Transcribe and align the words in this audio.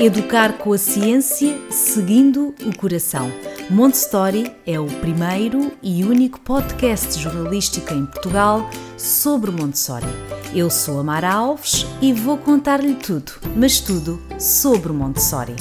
Educar 0.00 0.54
com 0.56 0.72
a 0.72 0.78
ciência, 0.78 1.60
seguindo 1.70 2.54
o 2.64 2.74
coração. 2.74 3.30
Montessori 3.68 4.50
é 4.66 4.80
o 4.80 4.86
primeiro 4.86 5.72
e 5.82 6.02
único 6.02 6.40
podcast 6.40 7.20
jornalístico 7.20 7.92
em 7.92 8.06
Portugal 8.06 8.62
sobre 8.96 9.50
Montessori. 9.50 10.06
Eu 10.54 10.70
sou 10.70 11.00
a 11.00 11.04
Mara 11.04 11.30
Alves 11.30 11.84
e 12.00 12.14
vou 12.14 12.38
contar-lhe 12.38 12.94
tudo, 12.94 13.32
mas 13.54 13.78
tudo 13.78 14.18
sobre 14.38 14.90
Montessori. 14.90 15.54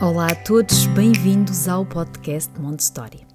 Olá 0.00 0.28
a 0.28 0.34
todos, 0.36 0.86
bem-vindos 0.86 1.66
ao 1.66 1.84
podcast 1.84 2.52
Montessori. 2.60 3.27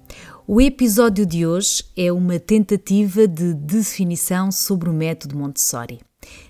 O 0.46 0.60
episódio 0.60 1.24
de 1.24 1.46
hoje 1.46 1.82
é 1.96 2.12
uma 2.12 2.38
tentativa 2.38 3.26
de 3.26 3.54
definição 3.54 4.52
sobre 4.52 4.90
o 4.90 4.92
método 4.92 5.38
Montessori. 5.38 6.00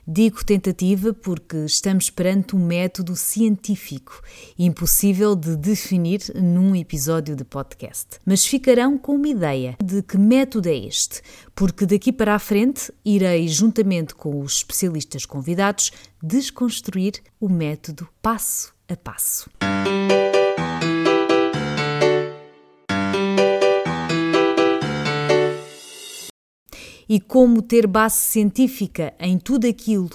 Digo 0.07 0.45
tentativa 0.45 1.15
porque 1.15 1.59
estamos 1.59 2.11
perante 2.11 2.57
um 2.57 2.67
método 2.67 3.15
científico, 3.15 4.21
impossível 4.59 5.37
de 5.37 5.57
definir 5.57 6.23
num 6.35 6.75
episódio 6.75 7.37
de 7.37 7.45
podcast. 7.45 8.19
Mas 8.27 8.45
ficarão 8.45 8.99
com 8.99 9.15
uma 9.15 9.29
ideia 9.29 9.77
de 9.83 10.03
que 10.03 10.19
método 10.19 10.69
é 10.69 10.77
este, 10.77 11.23
porque 11.55 11.87
daqui 11.87 12.13
para 12.13 12.35
a 12.35 12.39
frente 12.41 12.93
irei, 13.05 13.47
juntamente 13.47 14.13
com 14.13 14.41
os 14.41 14.57
especialistas 14.57 15.25
convidados, 15.25 15.93
desconstruir 16.21 17.23
o 17.41 17.49
método 17.49 18.09
passo 18.21 18.75
a 18.89 18.97
passo. 18.97 19.49
E 27.09 27.21
como 27.21 27.63
ter 27.63 27.87
base 27.87 28.17
científica 28.17 29.15
em 29.19 29.39
tudo 29.39 29.67
aquilo 29.67 30.11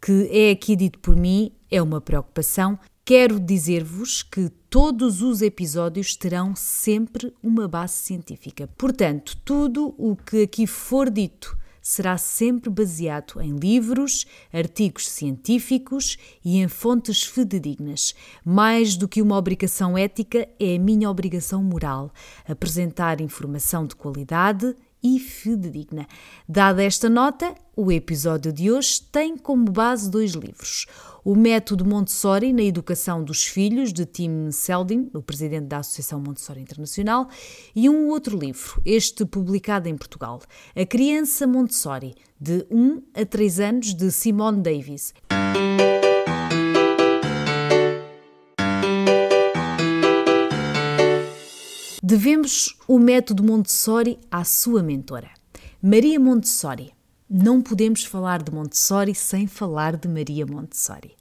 que 0.00 0.28
é 0.32 0.50
aqui 0.50 0.74
dito 0.74 0.98
por 0.98 1.14
mim 1.14 1.52
é 1.70 1.80
uma 1.82 2.00
preocupação, 2.00 2.78
quero 3.04 3.38
dizer-vos 3.38 4.22
que 4.22 4.48
todos 4.70 5.20
os 5.20 5.42
episódios 5.42 6.16
terão 6.16 6.54
sempre 6.56 7.34
uma 7.42 7.68
base 7.68 7.94
científica. 7.94 8.68
Portanto, 8.78 9.36
tudo 9.44 9.94
o 9.98 10.16
que 10.16 10.42
aqui 10.42 10.66
for 10.66 11.10
dito 11.10 11.58
será 11.82 12.18
sempre 12.18 12.70
baseado 12.70 13.40
em 13.40 13.56
livros, 13.56 14.26
artigos 14.52 15.08
científicos 15.08 16.18
e 16.44 16.58
em 16.58 16.68
fontes 16.68 17.22
fidedignas. 17.22 18.14
Mais 18.44 18.96
do 18.96 19.08
que 19.08 19.22
uma 19.22 19.36
obrigação 19.36 19.96
ética, 19.96 20.48
é 20.58 20.76
a 20.76 20.78
minha 20.78 21.10
obrigação 21.10 21.62
moral 21.62 22.12
apresentar 22.46 23.20
informação 23.20 23.86
de 23.86 23.96
qualidade 23.96 24.74
e 25.02 25.18
fidedigna. 25.18 26.06
Dada 26.48 26.82
esta 26.82 27.08
nota, 27.08 27.54
o 27.76 27.90
episódio 27.90 28.52
de 28.52 28.70
hoje 28.70 29.02
tem 29.10 29.36
como 29.36 29.64
base 29.64 30.10
dois 30.10 30.32
livros. 30.32 30.86
O 31.24 31.34
Método 31.34 31.84
Montessori 31.84 32.52
na 32.52 32.62
Educação 32.62 33.22
dos 33.22 33.44
Filhos, 33.44 33.92
de 33.92 34.06
Tim 34.06 34.50
Seldin, 34.50 35.10
o 35.14 35.22
presidente 35.22 35.66
da 35.66 35.78
Associação 35.78 36.20
Montessori 36.20 36.60
Internacional, 36.60 37.28
e 37.74 37.88
um 37.88 38.08
outro 38.08 38.38
livro, 38.38 38.80
este 38.84 39.24
publicado 39.24 39.88
em 39.88 39.96
Portugal, 39.96 40.40
A 40.74 40.86
Criança 40.86 41.46
Montessori, 41.46 42.14
de 42.40 42.66
1 42.70 43.02
a 43.14 43.24
3 43.24 43.60
anos, 43.60 43.94
de 43.94 44.10
Simone 44.10 44.62
Davis. 44.62 45.12
Devemos 52.10 52.76
o 52.88 52.98
método 52.98 53.44
Montessori 53.44 54.18
à 54.28 54.42
sua 54.42 54.82
mentora, 54.82 55.30
Maria 55.80 56.18
Montessori. 56.18 56.92
Não 57.30 57.62
podemos 57.62 58.04
falar 58.04 58.42
de 58.42 58.50
Montessori 58.50 59.14
sem 59.14 59.46
falar 59.46 59.96
de 59.96 60.08
Maria 60.08 60.44
Montessori. 60.44 61.12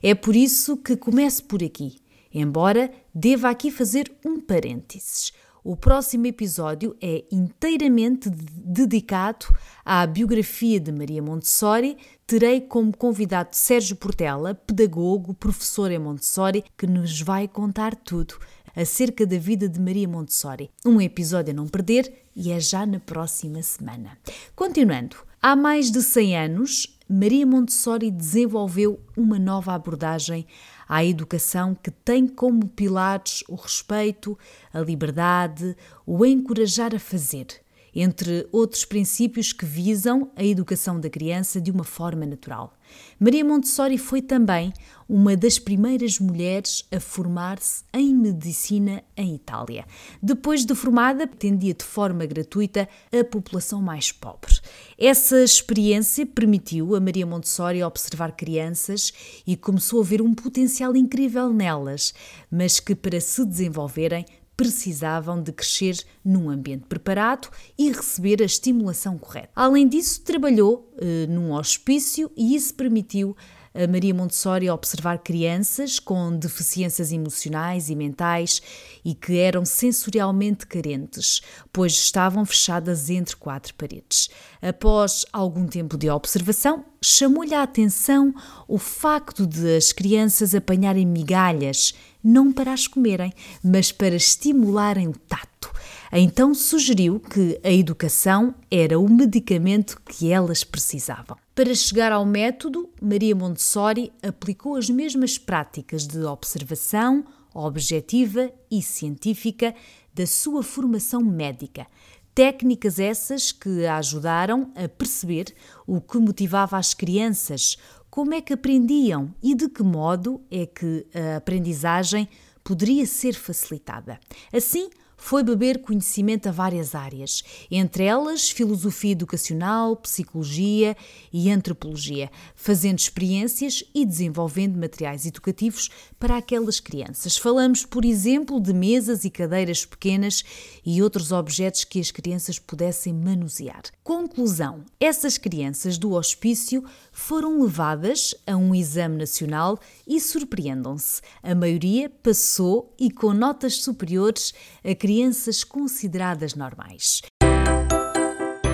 É 0.00 0.14
por 0.14 0.36
isso 0.36 0.76
que 0.76 0.96
começo 0.96 1.42
por 1.46 1.64
aqui, 1.64 1.98
embora 2.32 2.92
deva 3.12 3.50
aqui 3.50 3.72
fazer 3.72 4.08
um 4.24 4.40
parênteses. 4.40 5.32
O 5.64 5.74
próximo 5.74 6.26
episódio 6.26 6.94
é 7.02 7.24
inteiramente 7.32 8.30
dedicado 8.30 9.46
à 9.84 10.06
biografia 10.06 10.78
de 10.78 10.92
Maria 10.92 11.20
Montessori. 11.20 11.96
Terei 12.24 12.60
como 12.60 12.96
convidado 12.96 13.48
Sérgio 13.50 13.96
Portela, 13.96 14.54
pedagogo, 14.54 15.34
professor 15.34 15.90
em 15.90 15.98
Montessori, 15.98 16.64
que 16.78 16.86
nos 16.86 17.20
vai 17.20 17.48
contar 17.48 17.96
tudo 17.96 18.36
acerca 18.76 19.26
da 19.26 19.38
vida 19.38 19.68
de 19.68 19.80
Maria 19.80 20.06
Montessori. 20.06 20.70
Um 20.84 21.00
episódio 21.00 21.52
a 21.52 21.56
não 21.56 21.66
perder 21.66 22.12
e 22.36 22.52
é 22.52 22.60
já 22.60 22.84
na 22.84 23.00
próxima 23.00 23.62
semana. 23.62 24.18
Continuando, 24.54 25.16
há 25.40 25.56
mais 25.56 25.90
de 25.90 26.02
100 26.02 26.36
anos, 26.36 26.98
Maria 27.08 27.46
Montessori 27.46 28.10
desenvolveu 28.10 29.00
uma 29.16 29.38
nova 29.38 29.72
abordagem 29.72 30.46
à 30.88 31.04
educação 31.04 31.74
que 31.74 31.90
tem 31.90 32.26
como 32.26 32.68
pilares 32.68 33.42
o 33.48 33.54
respeito, 33.54 34.38
a 34.72 34.80
liberdade, 34.80 35.74
o 36.04 36.24
encorajar 36.26 36.94
a 36.94 36.98
fazer 36.98 37.46
entre 37.96 38.46
outros 38.52 38.84
princípios 38.84 39.52
que 39.52 39.64
visam 39.64 40.30
a 40.36 40.44
educação 40.44 41.00
da 41.00 41.08
criança 41.08 41.58
de 41.60 41.70
uma 41.70 41.84
forma 41.84 42.26
natural. 42.26 42.76
Maria 43.18 43.44
Montessori 43.44 43.96
foi 43.96 44.20
também 44.20 44.72
uma 45.08 45.36
das 45.36 45.58
primeiras 45.58 46.18
mulheres 46.18 46.84
a 46.92 47.00
formar-se 47.00 47.84
em 47.92 48.14
medicina 48.14 49.02
em 49.16 49.34
Itália. 49.34 49.86
Depois 50.22 50.64
de 50.64 50.74
formada, 50.74 51.24
atendia 51.24 51.72
de 51.72 51.84
forma 51.84 52.26
gratuita 52.26 52.88
a 53.12 53.24
população 53.24 53.80
mais 53.80 54.12
pobre. 54.12 54.60
Essa 54.98 55.42
experiência 55.42 56.26
permitiu 56.26 56.94
a 56.94 57.00
Maria 57.00 57.26
Montessori 57.26 57.82
observar 57.82 58.32
crianças 58.32 59.12
e 59.46 59.56
começou 59.56 60.00
a 60.00 60.04
ver 60.04 60.20
um 60.20 60.34
potencial 60.34 60.94
incrível 60.94 61.52
nelas, 61.52 62.12
mas 62.50 62.78
que 62.78 62.94
para 62.94 63.20
se 63.20 63.44
desenvolverem 63.44 64.24
precisavam 64.56 65.42
de 65.42 65.52
crescer 65.52 65.96
num 66.24 66.48
ambiente 66.48 66.86
preparado 66.88 67.48
e 67.78 67.90
receber 67.92 68.40
a 68.40 68.46
estimulação 68.46 69.18
correta. 69.18 69.50
Além 69.54 69.86
disso, 69.86 70.22
trabalhou 70.22 70.92
eh, 70.98 71.26
num 71.28 71.52
hospício 71.52 72.30
e 72.36 72.56
isso 72.56 72.74
permitiu 72.74 73.36
a 73.76 73.86
Maria 73.86 74.14
Montessori 74.14 74.70
observar 74.70 75.18
crianças 75.18 75.98
com 75.98 76.34
deficiências 76.34 77.12
emocionais 77.12 77.90
e 77.90 77.94
mentais 77.94 78.62
e 79.04 79.14
que 79.14 79.38
eram 79.38 79.66
sensorialmente 79.66 80.66
carentes, 80.66 81.42
pois 81.70 81.92
estavam 81.92 82.46
fechadas 82.46 83.10
entre 83.10 83.36
quatro 83.36 83.74
paredes. 83.74 84.30
Após 84.62 85.26
algum 85.30 85.66
tempo 85.66 85.98
de 85.98 86.08
observação, 86.08 86.86
chamou-lhe 87.02 87.54
a 87.54 87.62
atenção 87.62 88.34
o 88.66 88.78
facto 88.78 89.46
de 89.46 89.76
as 89.76 89.92
crianças 89.92 90.54
apanharem 90.54 91.04
migalhas 91.04 91.94
não 92.22 92.52
para 92.52 92.72
as 92.72 92.86
comerem, 92.86 93.32
mas 93.62 93.92
para 93.92 94.14
estimularem 94.14 95.08
o 95.08 95.12
tato. 95.12 95.70
Então 96.12 96.54
sugeriu 96.54 97.18
que 97.18 97.60
a 97.64 97.70
educação 97.70 98.54
era 98.70 98.98
o 98.98 99.08
medicamento 99.08 100.00
que 100.02 100.30
elas 100.30 100.62
precisavam. 100.62 101.36
Para 101.54 101.74
chegar 101.74 102.12
ao 102.12 102.24
método, 102.24 102.88
Maria 103.00 103.34
Montessori 103.34 104.12
aplicou 104.22 104.76
as 104.76 104.88
mesmas 104.88 105.36
práticas 105.36 106.06
de 106.06 106.18
observação 106.24 107.24
objetiva 107.54 108.50
e 108.70 108.82
científica 108.82 109.74
da 110.14 110.26
sua 110.26 110.62
formação 110.62 111.22
médica. 111.22 111.86
Técnicas 112.34 112.98
essas 112.98 113.50
que 113.50 113.86
a 113.86 113.96
ajudaram 113.96 114.70
a 114.74 114.86
perceber 114.86 115.54
o 115.86 116.02
que 116.02 116.18
motivava 116.18 116.76
as 116.76 116.92
crianças, 116.92 117.78
como 118.16 118.32
é 118.32 118.40
que 118.40 118.54
aprendiam 118.54 119.34
e 119.42 119.54
de 119.54 119.68
que 119.68 119.82
modo 119.82 120.40
é 120.50 120.64
que 120.64 121.06
a 121.14 121.36
aprendizagem 121.36 122.26
poderia 122.64 123.04
ser 123.04 123.34
facilitada. 123.34 124.18
Assim, 124.50 124.88
foi 125.16 125.42
beber 125.42 125.80
conhecimento 125.80 126.48
a 126.48 126.52
várias 126.52 126.94
áreas, 126.94 127.42
entre 127.70 128.04
elas 128.04 128.50
filosofia 128.50 129.12
educacional, 129.12 129.96
psicologia 129.96 130.96
e 131.32 131.50
antropologia, 131.50 132.30
fazendo 132.54 132.98
experiências 132.98 133.82
e 133.94 134.04
desenvolvendo 134.04 134.78
materiais 134.78 135.26
educativos 135.26 135.88
para 136.18 136.36
aquelas 136.36 136.80
crianças. 136.80 137.36
Falamos, 137.36 137.84
por 137.84 138.04
exemplo, 138.04 138.60
de 138.60 138.72
mesas 138.72 139.24
e 139.24 139.30
cadeiras 139.30 139.84
pequenas 139.84 140.44
e 140.84 141.02
outros 141.02 141.32
objetos 141.32 141.84
que 141.84 142.00
as 142.00 142.10
crianças 142.10 142.58
pudessem 142.58 143.12
manusear. 143.12 143.82
Conclusão: 144.02 144.84
essas 145.00 145.38
crianças 145.38 145.98
do 145.98 146.12
hospício 146.12 146.84
foram 147.10 147.62
levadas 147.62 148.34
a 148.46 148.56
um 148.56 148.74
exame 148.74 149.16
nacional 149.16 149.78
e 150.06 150.20
surpreendam-se, 150.20 151.20
a 151.42 151.54
maioria 151.54 152.10
passou 152.10 152.94
e 152.98 153.10
com 153.10 153.32
notas 153.32 153.82
superiores 153.82 154.52
a 154.84 154.94
crianças 155.06 155.62
consideradas 155.62 156.56
normais. 156.56 157.22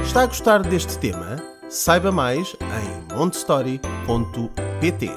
Está 0.02 0.22
a 0.22 0.26
gostar 0.26 0.62
deste 0.62 0.98
tema? 0.98 1.36
Saiba 1.68 2.10
mais 2.10 2.56
em 2.58 3.14
montestory.pt. 3.14 5.10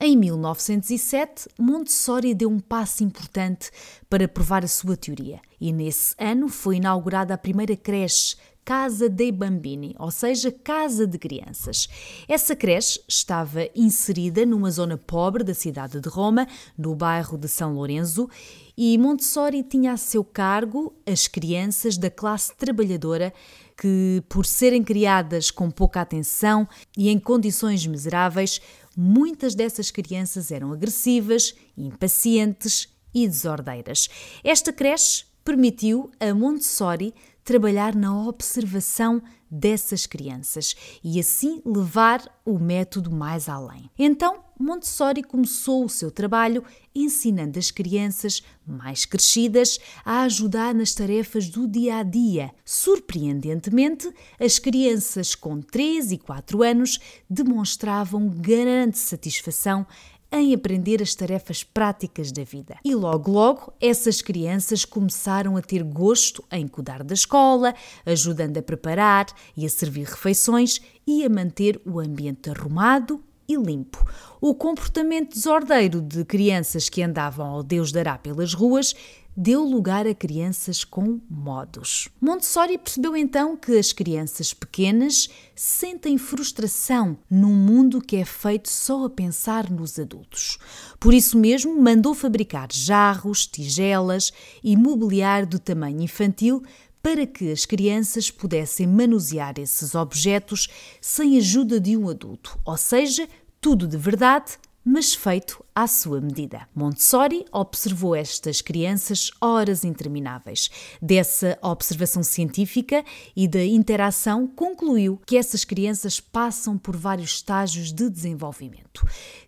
Em 0.00 0.16
1907, 0.16 1.50
Montessori 1.60 2.34
deu 2.34 2.48
um 2.48 2.58
passo 2.58 3.04
importante 3.04 3.70
para 4.08 4.26
provar 4.26 4.64
a 4.64 4.68
sua 4.68 4.96
teoria, 4.96 5.38
e 5.60 5.70
nesse 5.70 6.14
ano 6.18 6.48
foi 6.48 6.76
inaugurada 6.76 7.34
a 7.34 7.38
primeira 7.38 7.76
creche 7.76 8.36
Casa 8.64 9.10
dei 9.10 9.30
Bambini, 9.30 9.94
ou 9.98 10.10
seja, 10.10 10.50
Casa 10.50 11.06
de 11.06 11.18
Crianças. 11.18 11.86
Essa 12.26 12.56
creche 12.56 12.98
estava 13.06 13.68
inserida 13.74 14.46
numa 14.46 14.70
zona 14.70 14.96
pobre 14.96 15.44
da 15.44 15.52
cidade 15.52 16.00
de 16.00 16.08
Roma, 16.08 16.48
no 16.76 16.94
bairro 16.94 17.36
de 17.36 17.46
São 17.46 17.74
Lourenço, 17.74 18.28
e 18.76 18.96
Montessori 18.96 19.62
tinha 19.62 19.92
a 19.92 19.96
seu 19.98 20.24
cargo 20.24 20.94
as 21.06 21.28
crianças 21.28 21.98
da 21.98 22.10
classe 22.10 22.54
trabalhadora 22.56 23.34
que, 23.76 24.22
por 24.28 24.46
serem 24.46 24.82
criadas 24.82 25.50
com 25.50 25.70
pouca 25.70 26.00
atenção 26.00 26.66
e 26.96 27.10
em 27.10 27.18
condições 27.18 27.86
miseráveis, 27.86 28.60
muitas 28.96 29.54
dessas 29.54 29.90
crianças 29.90 30.50
eram 30.50 30.72
agressivas, 30.72 31.54
impacientes 31.76 32.88
e 33.12 33.28
desordeiras. 33.28 34.08
Esta 34.42 34.72
creche 34.72 35.26
permitiu 35.44 36.10
a 36.18 36.32
Montessori 36.34 37.14
trabalhar 37.44 37.94
na 37.94 38.26
observação 38.26 39.22
dessas 39.50 40.04
crianças 40.06 40.74
e 41.02 41.20
assim 41.20 41.62
levar 41.64 42.22
o 42.44 42.58
método 42.58 43.10
mais 43.10 43.48
além. 43.48 43.88
Então, 43.96 44.42
Montessori 44.58 45.22
começou 45.22 45.84
o 45.84 45.88
seu 45.88 46.10
trabalho 46.10 46.64
ensinando 46.94 47.58
as 47.58 47.70
crianças 47.70 48.42
mais 48.66 49.04
crescidas 49.04 49.78
a 50.04 50.22
ajudar 50.22 50.74
nas 50.74 50.94
tarefas 50.94 51.48
do 51.48 51.68
dia 51.68 51.98
a 51.98 52.02
dia. 52.02 52.50
Surpreendentemente, 52.64 54.12
as 54.40 54.58
crianças 54.58 55.34
com 55.34 55.60
3 55.60 56.12
e 56.12 56.18
4 56.18 56.62
anos 56.62 56.98
demonstravam 57.28 58.28
grande 58.28 58.98
satisfação 58.98 59.86
em 60.34 60.54
aprender 60.54 61.02
as 61.02 61.14
tarefas 61.14 61.62
práticas 61.62 62.32
da 62.32 62.42
vida. 62.42 62.76
E 62.84 62.94
logo, 62.94 63.30
logo, 63.30 63.72
essas 63.80 64.20
crianças 64.20 64.84
começaram 64.84 65.56
a 65.56 65.62
ter 65.62 65.82
gosto 65.82 66.44
em 66.50 66.66
cuidar 66.66 67.02
da 67.04 67.14
escola, 67.14 67.74
ajudando 68.04 68.58
a 68.58 68.62
preparar 68.62 69.26
e 69.56 69.64
a 69.64 69.68
servir 69.68 70.06
refeições 70.06 70.80
e 71.06 71.24
a 71.24 71.28
manter 71.28 71.80
o 71.84 72.00
ambiente 72.00 72.50
arrumado 72.50 73.22
e 73.48 73.56
limpo. 73.56 74.04
O 74.40 74.54
comportamento 74.54 75.34
desordeiro 75.34 76.00
de 76.00 76.24
crianças 76.24 76.88
que 76.88 77.02
andavam 77.02 77.46
ao 77.46 77.62
Deus 77.62 77.92
dará 77.92 78.18
pelas 78.18 78.54
ruas 78.54 78.94
deu 79.36 79.64
lugar 79.64 80.06
a 80.06 80.14
crianças 80.14 80.84
com 80.84 81.20
modos. 81.28 82.08
Montessori 82.20 82.78
percebeu 82.78 83.16
então 83.16 83.56
que 83.56 83.76
as 83.78 83.92
crianças 83.92 84.54
pequenas 84.54 85.28
sentem 85.54 86.16
frustração 86.18 87.18
num 87.30 87.54
mundo 87.54 88.00
que 88.00 88.16
é 88.16 88.24
feito 88.24 88.70
só 88.70 89.04
a 89.04 89.10
pensar 89.10 89.70
nos 89.70 89.98
adultos. 89.98 90.58
Por 91.00 91.12
isso 91.12 91.36
mesmo, 91.36 91.80
mandou 91.80 92.14
fabricar 92.14 92.68
jarros, 92.70 93.46
tigelas 93.46 94.32
e 94.62 94.76
mobiliário 94.76 95.46
do 95.46 95.58
tamanho 95.58 96.02
infantil 96.02 96.62
para 97.02 97.26
que 97.26 97.52
as 97.52 97.66
crianças 97.66 98.30
pudessem 98.30 98.86
manusear 98.86 99.54
esses 99.58 99.94
objetos 99.94 100.68
sem 101.00 101.36
ajuda 101.36 101.78
de 101.78 101.96
um 101.96 102.08
adulto, 102.08 102.58
ou 102.64 102.78
seja, 102.78 103.28
tudo 103.60 103.86
de 103.86 103.96
verdade 103.96 104.58
mas 104.84 105.14
feito 105.14 105.63
à 105.74 105.86
sua 105.86 106.20
medida. 106.20 106.68
Montessori 106.74 107.44
observou 107.50 108.14
estas 108.14 108.60
crianças 108.60 109.30
horas 109.40 109.84
intermináveis. 109.84 110.70
Dessa 111.02 111.58
observação 111.60 112.22
científica 112.22 113.04
e 113.34 113.48
da 113.48 113.64
interação, 113.64 114.46
concluiu 114.46 115.20
que 115.26 115.36
essas 115.36 115.64
crianças 115.64 116.20
passam 116.20 116.78
por 116.78 116.96
vários 116.96 117.32
estágios 117.32 117.92
de 117.92 118.08
desenvolvimento 118.08 119.04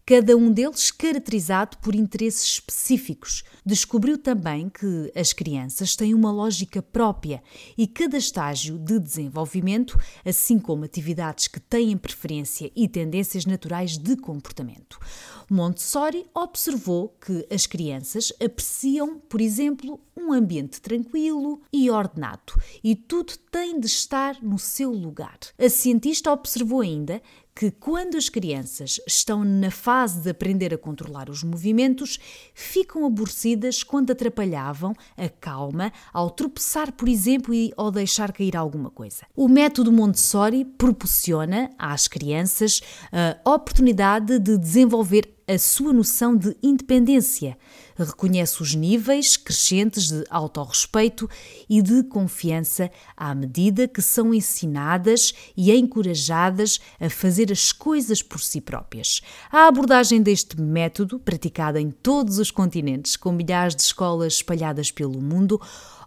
cada 0.06 0.36
um 0.36 0.52
deles 0.52 0.92
caracterizado 0.92 1.78
por 1.78 1.92
interesses 1.92 2.44
específicos. 2.44 3.42
Descobriu 3.64 4.16
também 4.16 4.68
que 4.68 5.10
as 5.16 5.32
crianças 5.32 5.96
têm 5.96 6.14
uma 6.14 6.30
lógica 6.30 6.80
própria 6.80 7.42
e 7.76 7.88
cada 7.88 8.16
estágio 8.16 8.78
de 8.78 9.00
desenvolvimento, 9.00 9.98
assim 10.24 10.60
como 10.60 10.84
atividades 10.84 11.48
que 11.48 11.58
têm 11.58 11.96
preferência 11.96 12.70
e 12.76 12.86
tendências 12.86 13.44
naturais 13.44 13.98
de 13.98 14.16
comportamento. 14.16 14.96
Montessori 15.50 16.15
observou 16.34 17.16
que 17.20 17.46
as 17.50 17.66
crianças 17.66 18.32
apreciam, 18.42 19.18
por 19.18 19.40
exemplo, 19.40 20.00
um 20.16 20.32
ambiente 20.32 20.80
tranquilo 20.80 21.60
e 21.72 21.90
ordenado 21.90 22.54
e 22.82 22.94
tudo 22.94 23.34
tem 23.50 23.78
de 23.78 23.86
estar 23.86 24.42
no 24.42 24.58
seu 24.58 24.90
lugar. 24.90 25.38
A 25.58 25.68
cientista 25.68 26.32
observou 26.32 26.80
ainda 26.80 27.20
que 27.54 27.70
quando 27.70 28.16
as 28.16 28.28
crianças 28.28 29.00
estão 29.06 29.42
na 29.42 29.70
fase 29.70 30.20
de 30.20 30.28
aprender 30.28 30.74
a 30.74 30.78
controlar 30.78 31.30
os 31.30 31.42
movimentos, 31.42 32.18
ficam 32.54 33.06
aborrecidas 33.06 33.82
quando 33.82 34.10
atrapalhavam 34.10 34.94
a 35.16 35.28
calma 35.28 35.90
ao 36.12 36.28
tropeçar, 36.28 36.92
por 36.92 37.08
exemplo, 37.08 37.54
e 37.54 37.72
ao 37.74 37.90
deixar 37.90 38.30
cair 38.30 38.54
alguma 38.56 38.90
coisa. 38.90 39.24
O 39.34 39.48
método 39.48 39.90
Montessori 39.90 40.66
proporciona 40.66 41.70
às 41.78 42.06
crianças 42.06 42.82
a 43.10 43.50
oportunidade 43.50 44.38
de 44.38 44.58
desenvolver 44.58 45.35
a 45.48 45.58
sua 45.58 45.92
noção 45.92 46.36
de 46.36 46.56
independência, 46.60 47.56
reconhece 47.96 48.60
os 48.60 48.74
níveis 48.74 49.36
crescentes 49.36 50.10
de 50.10 50.24
autorrespeito 50.28 51.28
e 51.68 51.80
de 51.80 52.02
confiança 52.02 52.90
à 53.16 53.34
medida 53.34 53.86
que 53.86 54.02
são 54.02 54.34
ensinadas 54.34 55.32
e 55.56 55.72
encorajadas 55.72 56.80
a 56.98 57.08
fazer 57.08 57.52
as 57.52 57.70
coisas 57.72 58.22
por 58.22 58.40
si 58.40 58.60
próprias. 58.60 59.22
A 59.50 59.68
abordagem 59.68 60.20
deste 60.20 60.60
método, 60.60 61.18
praticada 61.20 61.80
em 61.80 61.90
todos 61.90 62.38
os 62.38 62.50
continentes, 62.50 63.16
com 63.16 63.30
milhares 63.30 63.76
de 63.76 63.82
escolas 63.82 64.34
espalhadas 64.34 64.90
pelo 64.90 65.20
mundo, 65.20 65.60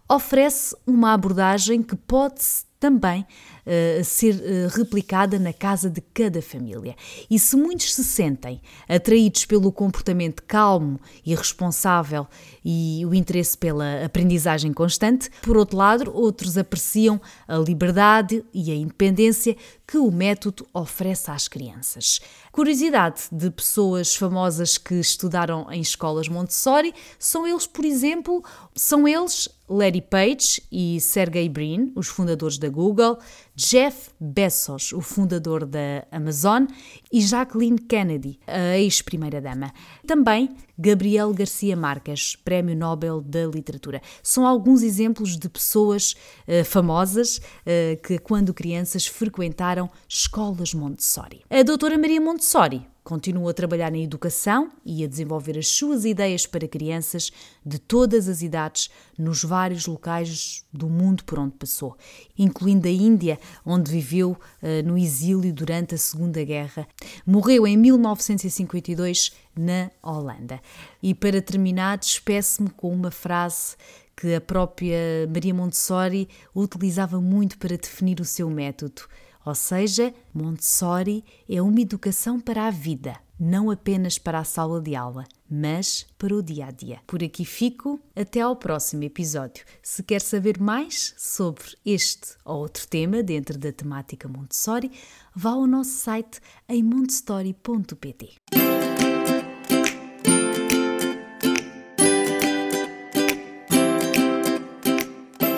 oferece 0.08 0.76
uma 0.86 1.14
abordagem 1.14 1.82
que 1.82 1.96
pode 1.96 2.42
também 2.80 3.26
uh, 3.66 4.02
ser 4.02 4.34
uh, 4.34 4.76
replicada 4.76 5.38
na 5.38 5.52
casa 5.52 5.90
de 5.90 6.00
cada 6.00 6.40
família. 6.40 6.96
E 7.30 7.38
se 7.38 7.54
muitos 7.54 7.94
se 7.94 8.02
sentem 8.02 8.60
atraídos 8.88 9.44
pelo 9.44 9.70
comportamento 9.70 10.42
calmo 10.44 10.98
e 11.24 11.34
responsável 11.34 12.26
e 12.64 13.04
o 13.04 13.14
interesse 13.14 13.56
pela 13.56 14.04
aprendizagem 14.04 14.72
constante, 14.72 15.30
por 15.42 15.58
outro 15.58 15.76
lado, 15.76 16.10
outros 16.12 16.56
apreciam 16.56 17.20
a 17.46 17.58
liberdade 17.58 18.42
e 18.54 18.72
a 18.72 18.74
independência 18.74 19.54
que 19.86 19.98
o 19.98 20.10
método 20.10 20.66
oferece 20.72 21.30
às 21.30 21.48
crianças. 21.48 22.20
Curiosidade 22.52 23.22
de 23.30 23.50
pessoas 23.50 24.14
famosas 24.14 24.78
que 24.78 24.94
estudaram 24.94 25.66
em 25.70 25.80
escolas 25.80 26.28
Montessori 26.28 26.94
são 27.18 27.46
eles, 27.46 27.66
por 27.66 27.84
exemplo, 27.84 28.42
são 28.74 29.06
eles 29.06 29.48
Larry 29.68 30.02
Page 30.02 30.62
e 30.70 31.00
Sergey 31.00 31.48
Brin, 31.48 31.92
os 31.94 32.08
fundadores 32.08 32.56
da 32.56 32.68
Google, 32.70 33.20
Jeff 33.54 34.10
Bezos, 34.18 34.92
o 34.92 35.00
fundador 35.00 35.66
da 35.66 36.06
Amazon, 36.10 36.66
e 37.12 37.20
Jacqueline 37.20 37.78
Kennedy, 37.78 38.38
a 38.46 38.78
ex-primeira-dama. 38.78 39.72
Também 40.06 40.54
Gabriel 40.78 41.32
Garcia 41.34 41.76
Marques, 41.76 42.36
Prémio 42.36 42.74
Nobel 42.76 43.20
da 43.20 43.46
Literatura. 43.46 44.00
São 44.22 44.46
alguns 44.46 44.82
exemplos 44.82 45.36
de 45.36 45.48
pessoas 45.48 46.14
uh, 46.48 46.64
famosas 46.64 47.36
uh, 47.38 48.00
que, 48.02 48.18
quando 48.18 48.54
crianças, 48.54 49.06
frequentaram 49.06 49.90
escolas 50.08 50.72
Montessori. 50.72 51.42
A 51.50 51.62
doutora 51.62 51.98
Maria 51.98 52.20
Montessori 52.20 52.86
Continua 53.10 53.50
a 53.50 53.54
trabalhar 53.54 53.90
na 53.90 53.98
educação 53.98 54.70
e 54.84 55.02
a 55.02 55.06
desenvolver 55.08 55.58
as 55.58 55.66
suas 55.66 56.04
ideias 56.04 56.46
para 56.46 56.68
crianças 56.68 57.32
de 57.66 57.78
todas 57.78 58.28
as 58.28 58.40
idades 58.40 58.88
nos 59.18 59.42
vários 59.42 59.86
locais 59.86 60.64
do 60.72 60.88
mundo 60.88 61.24
por 61.24 61.38
onde 61.38 61.56
passou, 61.56 61.96
incluindo 62.38 62.86
a 62.86 62.90
Índia, 62.90 63.39
onde 63.64 63.90
viveu 63.90 64.32
uh, 64.32 64.86
no 64.86 64.96
exílio 64.96 65.52
durante 65.52 65.94
a 65.94 65.98
Segunda 65.98 66.42
Guerra. 66.44 66.86
Morreu 67.26 67.66
em 67.66 67.76
1952 67.76 69.32
na 69.56 69.90
Holanda. 70.02 70.60
E 71.02 71.14
para 71.14 71.40
terminar, 71.42 71.98
despeço-me 71.98 72.70
com 72.70 72.92
uma 72.92 73.10
frase 73.10 73.76
que 74.16 74.34
a 74.34 74.40
própria 74.40 75.26
Maria 75.32 75.54
Montessori 75.54 76.28
utilizava 76.54 77.20
muito 77.20 77.56
para 77.56 77.76
definir 77.76 78.20
o 78.20 78.24
seu 78.24 78.50
método. 78.50 79.02
Ou 79.44 79.54
seja, 79.54 80.12
Montessori 80.34 81.24
é 81.48 81.62
uma 81.62 81.80
educação 81.80 82.38
para 82.38 82.66
a 82.66 82.70
vida, 82.70 83.16
não 83.38 83.70
apenas 83.70 84.18
para 84.18 84.38
a 84.38 84.44
sala 84.44 84.80
de 84.80 84.94
aula, 84.94 85.24
mas 85.50 86.06
para 86.18 86.34
o 86.34 86.42
dia 86.42 86.66
a 86.66 86.70
dia. 86.70 87.00
Por 87.06 87.24
aqui 87.24 87.44
fico, 87.44 87.98
até 88.14 88.42
ao 88.42 88.54
próximo 88.54 89.02
episódio. 89.02 89.64
Se 89.82 90.02
quer 90.02 90.20
saber 90.20 90.60
mais 90.60 91.14
sobre 91.16 91.64
este 91.84 92.36
ou 92.44 92.58
outro 92.58 92.86
tema 92.86 93.22
dentro 93.22 93.58
da 93.58 93.72
temática 93.72 94.28
Montessori, 94.28 94.90
vá 95.34 95.50
ao 95.50 95.66
nosso 95.66 95.92
site 95.92 96.38
em 96.68 96.82
montessori.pt. 96.82 98.34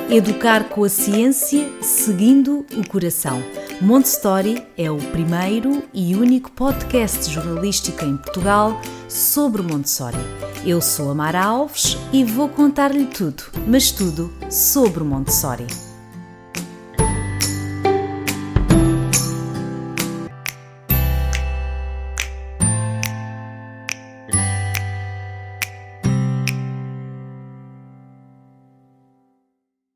Educar 0.09 0.69
com 0.69 0.85
a 0.85 0.89
ciência, 0.91 1.83
seguindo 1.83 2.67
o 2.77 2.87
coração 2.87 3.43
Montessori 3.83 4.65
é 4.79 4.89
o 4.93 4.97
primeiro 4.97 5.83
e 5.93 6.15
único 6.15 6.53
podcast 6.53 7.29
jornalístico 7.29 8.05
em 8.05 8.17
Portugal 8.17 8.81
sobre 9.09 9.61
Montessori. 9.61 10.17
Eu 10.65 10.81
sou 10.81 11.11
a 11.11 11.15
Mara 11.17 11.43
Alves 11.43 11.99
e 12.13 12.23
vou 12.23 12.49
contar-lhe 12.49 13.07
tudo, 13.07 13.43
mas 13.67 13.91
tudo 13.91 14.33
sobre 14.49 15.03
Montessori. 15.03 15.67